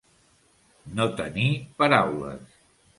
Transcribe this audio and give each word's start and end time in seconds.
No 1.01 1.07
tenir 1.21 1.47
paraules. 1.85 2.61